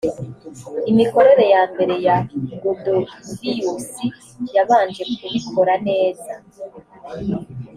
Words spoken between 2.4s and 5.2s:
godovius yabanje